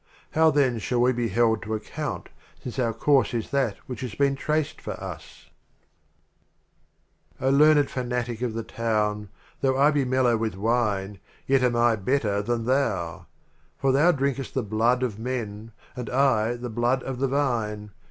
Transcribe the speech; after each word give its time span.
How 0.31 0.49
then 0.49 0.79
shall 0.79 0.99
we 0.99 1.11
be 1.13 1.27
held 1.27 1.61
to 1.61 1.75
ac 1.75 1.91
count, 1.91 2.29
Since 2.63 2.79
our 2.79 2.91
Course 2.91 3.35
is 3.35 3.51
that 3.51 3.77
which 3.85 4.01
has 4.01 4.15
been 4.15 4.35
traced 4.35 4.81
for 4.81 4.93
us? 4.93 5.51
LXXVI. 7.39 7.45
O 7.45 7.49
learned 7.51 7.87
Fanatic 7.91 8.41
of 8.41 8.55
the 8.55 8.63
Town, 8.63 9.29
Though 9.61 9.77
I 9.77 9.91
be 9.91 10.03
mellow 10.03 10.37
with 10.37 10.55
Wine 10.55 11.19
yet 11.45 11.61
am 11.61 11.75
I 11.75 11.97
better 11.97 12.41
than 12.41 12.65
thou! 12.65 13.27
For 13.77 13.91
thou 13.91 14.11
drinkest 14.11 14.55
the 14.55 14.63
Blood 14.63 15.03
of 15.03 15.19
Men, 15.19 15.71
and 15.95 16.09
I 16.09 16.55
the 16.55 16.71
Blood 16.71 17.03
of 17.03 17.19
the 17.19 17.27
Vine. 17.27 17.91